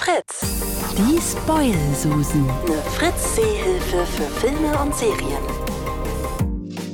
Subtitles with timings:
[0.00, 0.40] Fritz.
[0.96, 2.48] Die Spoil-Susen.
[2.48, 5.69] Eine Fritz-Seehilfe für Filme und Serien.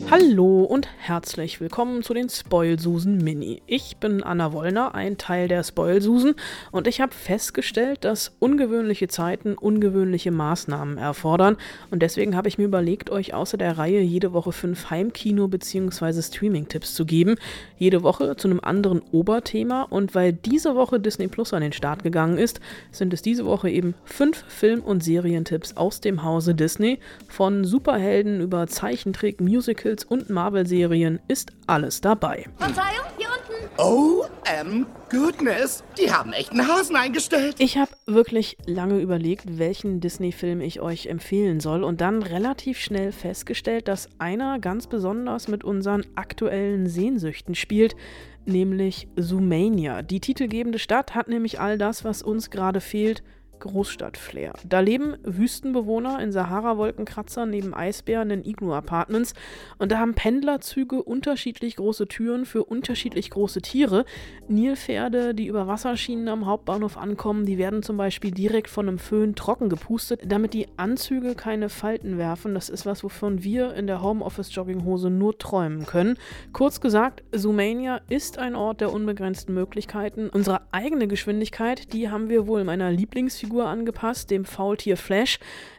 [0.08, 3.60] Hallo und herzlich willkommen zu den Spoilsusen Mini.
[3.66, 6.36] Ich bin Anna Wollner, ein Teil der Spoilsusen,
[6.70, 11.56] und ich habe festgestellt, dass ungewöhnliche Zeiten ungewöhnliche Maßnahmen erfordern.
[11.90, 16.22] Und deswegen habe ich mir überlegt, euch außer der Reihe jede Woche fünf Heimkino- bzw.
[16.22, 17.34] Streaming-Tipps zu geben.
[17.76, 19.82] Jede Woche zu einem anderen Oberthema.
[19.82, 22.60] Und weil diese Woche Disney Plus an den Start gegangen ist,
[22.92, 27.00] sind es diese Woche eben fünf Film- und Serientipps aus dem Hause Disney.
[27.26, 32.46] Von Superhelden über Zeichentrick, Musicals, Musicals und Marvel-Serien ist alles dabei.
[32.58, 33.70] Verzeihung, hier unten.
[33.78, 35.82] Oh, ähm, goodness.
[35.98, 37.56] Die haben echt einen Hasen eingestellt.
[37.58, 43.12] Ich habe wirklich lange überlegt, welchen Disney-Film ich euch empfehlen soll und dann relativ schnell
[43.12, 47.96] festgestellt, dass einer ganz besonders mit unseren aktuellen Sehnsüchten spielt,
[48.44, 50.02] nämlich Zoomania.
[50.02, 53.22] Die titelgebende Stadt hat nämlich all das, was uns gerade fehlt–
[53.60, 54.52] Großstadtflair.
[54.68, 59.34] Da leben Wüstenbewohner in Sahara-Wolkenkratzern neben Eisbären in Iglu-Apartments
[59.78, 64.04] und da haben Pendlerzüge unterschiedlich große Türen für unterschiedlich große Tiere.
[64.48, 69.34] Nilpferde, die über Wasserschienen am Hauptbahnhof ankommen, die werden zum Beispiel direkt von einem Föhn
[69.34, 72.54] trocken gepustet, damit die Anzüge keine Falten werfen.
[72.54, 76.18] Das ist was, wovon wir in der Homeoffice-Jogginghose nur träumen können.
[76.52, 80.28] Kurz gesagt, Zoomania ist ein Ort der unbegrenzten Möglichkeiten.
[80.28, 85.38] Unsere eigene Geschwindigkeit, die haben wir wohl in meiner Lieblingsfigur Figur angepasst, dem Faultier Flash.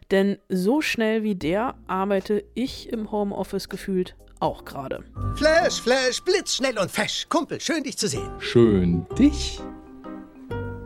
[0.10, 5.04] Denn so schnell wie der arbeite ich im Homeoffice gefühlt auch gerade.
[5.36, 7.28] Flash, Flash, blitzschnell und fesch.
[7.28, 8.32] Kumpel, schön dich zu sehen.
[8.40, 9.60] Schön dich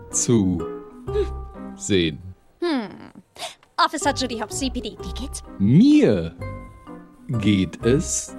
[0.10, 0.60] zu
[1.76, 2.18] sehen.
[2.62, 2.90] Hm.
[3.78, 5.44] Officer Judy Hopps, CPD, wie geht's?
[5.60, 6.36] Mir
[7.28, 8.36] geht es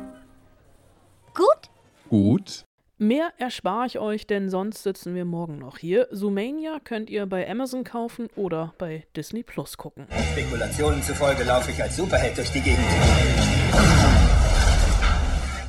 [1.32, 1.70] Gut?
[2.08, 2.64] gut.
[3.02, 6.06] Mehr erspare ich euch, denn sonst sitzen wir morgen noch hier.
[6.12, 10.06] Zoomania könnt ihr bei Amazon kaufen oder bei Disney Plus gucken.
[10.30, 12.78] Spekulationen zufolge laufe ich als Superheld durch die Gegend.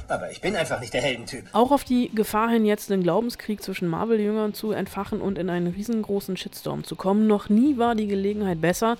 [0.07, 1.45] Aber ich bin einfach nicht der Heldentyp.
[1.53, 5.73] Auch auf die Gefahr hin, jetzt den Glaubenskrieg zwischen Marvel-Jüngern zu entfachen und in einen
[5.73, 7.25] riesengroßen Shitstorm zu kommen.
[7.25, 8.95] Noch nie war die Gelegenheit besser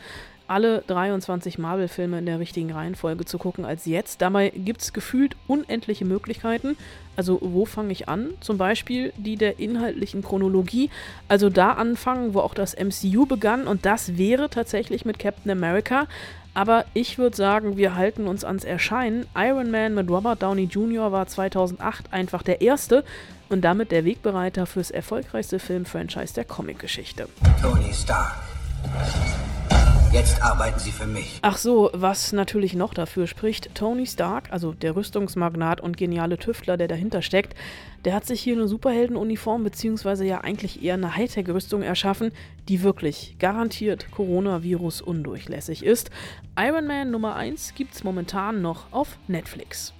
[0.47, 4.21] alle 23 Marvel-Filme in der richtigen Reihenfolge zu gucken als jetzt.
[4.21, 6.77] Dabei gibt es gefühlt unendliche Möglichkeiten.
[7.15, 8.29] Also wo fange ich an?
[8.39, 10.89] Zum Beispiel die der inhaltlichen Chronologie.
[11.27, 13.67] Also da anfangen, wo auch das MCU begann.
[13.67, 16.07] Und das wäre tatsächlich mit Captain America.
[16.53, 19.25] Aber ich würde sagen, wir halten uns ans Erscheinen.
[19.35, 21.11] Iron Man mit Robert Downey Jr.
[21.11, 23.03] war 2008 einfach der erste
[23.49, 27.27] und damit der Wegbereiter fürs erfolgreichste Filmfranchise der Comicgeschichte.
[27.61, 28.35] Tony Stark.
[30.13, 31.39] Jetzt arbeiten Sie für mich.
[31.41, 36.77] Ach so, was natürlich noch dafür spricht, Tony Stark, also der Rüstungsmagnat und geniale Tüftler,
[36.77, 37.55] der dahinter steckt,
[38.05, 42.31] der hat sich hier eine Superheldenuniform beziehungsweise ja eigentlich eher eine Hightech-Rüstung erschaffen,
[42.69, 46.11] die wirklich garantiert Coronavirus undurchlässig ist.
[46.59, 49.95] Iron Man Nummer 1 gibt's momentan noch auf Netflix.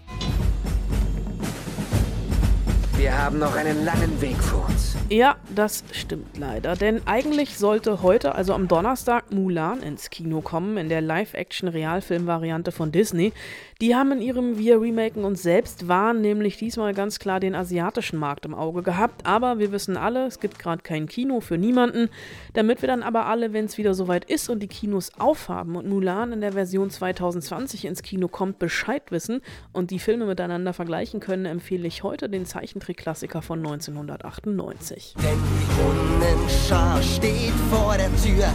[3.04, 4.96] Wir haben noch einen langen Weg vor uns.
[5.10, 6.78] Ja, das stimmt leider.
[6.78, 12.94] Denn eigentlich sollte heute, also am Donnerstag, Mulan ins Kino kommen, in der Live-Action-Realfilm-Variante von
[12.94, 13.34] Disney.
[13.82, 18.18] Die haben in ihrem Wir remaken uns selbst waren nämlich diesmal ganz klar den asiatischen
[18.18, 19.26] Markt im Auge gehabt.
[19.26, 22.10] Aber wir wissen alle, es gibt gerade kein Kino für niemanden.
[22.54, 25.90] Damit wir dann aber alle, wenn es wieder soweit ist und die Kinos aufhaben und
[25.90, 29.42] Mulan in der Version 2020 ins Kino kommt, Bescheid wissen
[29.74, 32.46] und die Filme miteinander vergleichen können, empfehle ich heute den
[32.94, 35.16] Zeichentrick-Klassiker von 1998.
[35.18, 38.48] Denn die Unmenschar steht vor der Tür.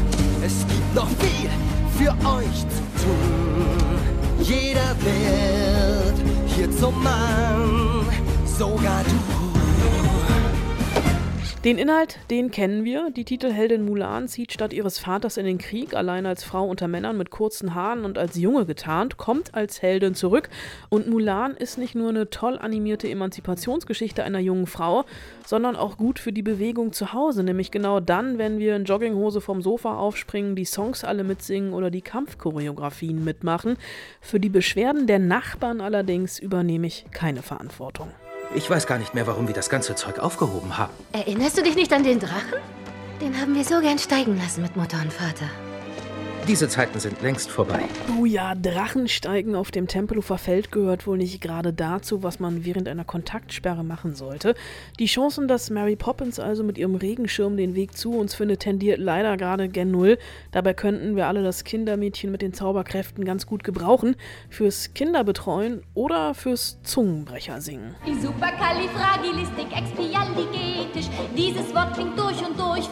[0.44, 1.50] Es gibt noch viel
[1.96, 3.98] für euch zu tun.
[4.40, 6.14] Jeder wird
[6.46, 8.06] hier zum Mann,
[8.46, 9.47] sogar du.
[11.64, 13.10] Den Inhalt, den kennen wir.
[13.10, 17.18] Die Titelheldin Mulan zieht statt ihres Vaters in den Krieg, allein als Frau unter Männern
[17.18, 20.50] mit kurzen Haaren und als Junge getarnt, kommt als Heldin zurück.
[20.88, 25.04] Und Mulan ist nicht nur eine toll animierte Emanzipationsgeschichte einer jungen Frau,
[25.44, 29.40] sondern auch gut für die Bewegung zu Hause, nämlich genau dann, wenn wir in Jogginghose
[29.40, 33.78] vom Sofa aufspringen, die Songs alle mitsingen oder die Kampfchoreografien mitmachen.
[34.20, 38.12] Für die Beschwerden der Nachbarn allerdings übernehme ich keine Verantwortung.
[38.54, 40.92] Ich weiß gar nicht mehr, warum wir das ganze Zeug aufgehoben haben.
[41.12, 42.58] Erinnerst du dich nicht an den Drachen?
[43.20, 45.46] Den haben wir so gern steigen lassen mit Mutter und Vater.
[46.48, 47.80] Diese Zeiten sind längst vorbei.
[48.18, 52.88] Oh ja, Drachensteigen auf dem Tempelhofer Feld gehört wohl nicht gerade dazu, was man während
[52.88, 54.54] einer Kontaktsperre machen sollte.
[54.98, 58.98] Die Chancen, dass Mary Poppins also mit ihrem Regenschirm den Weg zu uns findet, tendiert
[58.98, 60.16] leider gerade gen Null.
[60.50, 64.16] Dabei könnten wir alle das Kindermädchen mit den Zauberkräften ganz gut gebrauchen.
[64.48, 67.94] Fürs Kinderbetreuen oder fürs Zungenbrecher singen.
[68.22, 71.10] Superkalifragilistikexpialigetisch.
[71.36, 72.27] Dieses Wort klingt durch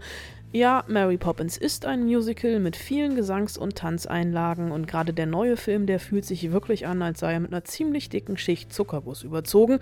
[0.52, 5.56] Ja, Mary Poppins ist ein Musical mit vielen Gesangs- und Tanzeinlagen und gerade der neue
[5.56, 9.22] Film, der fühlt sich wirklich an, als sei er mit einer ziemlich dicken Schicht Zuckerguss
[9.22, 9.80] überzogen.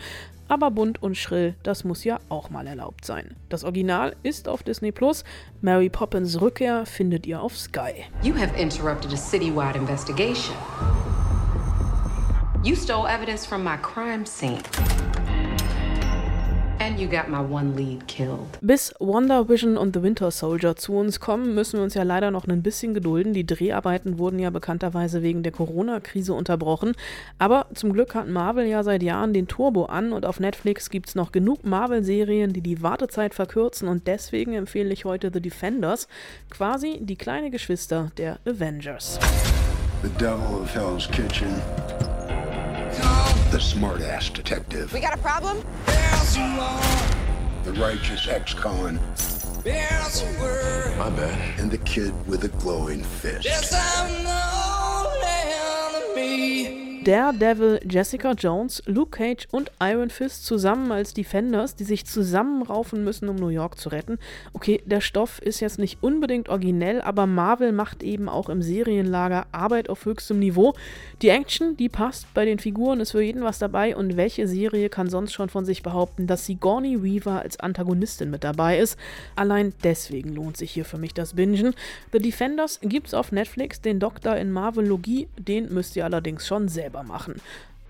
[0.48, 3.36] Aber bunt und schrill, das muss ja auch mal erlaubt sein.
[3.50, 5.22] Das Original ist auf Disney Plus.
[5.60, 8.06] Mary Poppins Rückkehr findet ihr auf Sky.
[8.22, 10.56] You have interrupted a citywide investigation.
[12.64, 14.58] You stole evidence from my crime scene.
[18.60, 22.30] Bis Wonder Vision und The Winter Soldier zu uns kommen, müssen wir uns ja leider
[22.30, 23.32] noch ein bisschen gedulden.
[23.32, 26.92] Die Dreharbeiten wurden ja bekannterweise wegen der Corona-Krise unterbrochen.
[27.38, 31.08] Aber zum Glück hat Marvel ja seit Jahren den Turbo an und auf Netflix gibt
[31.08, 36.06] es noch genug Marvel-Serien, die die Wartezeit verkürzen und deswegen empfehle ich heute The Defenders,
[36.50, 39.18] quasi die kleine Geschwister der Avengers.
[40.02, 41.48] The Devil of Hell's Kitchen.
[43.50, 44.92] The smart-ass detective.
[44.92, 45.56] We got a problem?
[47.64, 48.98] The righteous ex-con.
[50.98, 51.60] My bad.
[51.60, 53.46] And the kid with a glowing fist.
[57.04, 63.28] Daredevil, Jessica Jones, Luke Cage und Iron Fist zusammen als Defenders, die sich zusammenraufen müssen,
[63.28, 64.18] um New York zu retten.
[64.54, 69.46] Okay, der Stoff ist jetzt nicht unbedingt originell, aber Marvel macht eben auch im Serienlager
[69.52, 70.72] Arbeit auf höchstem Niveau.
[71.20, 74.88] Die Action, die passt bei den Figuren, ist für jeden was dabei und welche Serie
[74.88, 78.98] kann sonst schon von sich behaupten, dass Sigourney Weaver als Antagonistin mit dabei ist?
[79.36, 81.74] Allein deswegen lohnt sich hier für mich das Bingen.
[82.12, 87.02] The Defenders gibt's auf Netflix, den Doktor in Marvelogie, den müsst ihr allerdings schon selber
[87.02, 87.34] machen.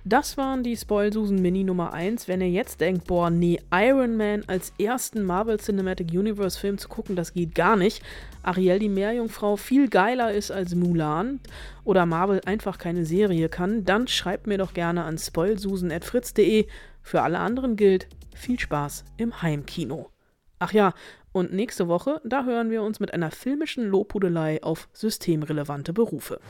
[0.06, 2.28] Das waren die Spoilsusen Mini Nummer 1.
[2.28, 6.88] Wenn ihr jetzt denkt, boah, nee, Iron Man als ersten Marvel Cinematic Universe Film zu
[6.88, 8.02] gucken, das geht gar nicht.
[8.42, 11.40] Ariel die Meerjungfrau viel geiler ist als Mulan
[11.84, 16.66] oder Marvel einfach keine Serie kann, dann schreibt mir doch gerne an spoilsusen.fritz.de.
[17.00, 20.10] Für alle anderen gilt, viel Spaß im Heimkino.
[20.58, 20.92] Ach ja,
[21.32, 26.40] und nächste Woche, da hören wir uns mit einer filmischen Lobhudelei auf systemrelevante Berufe.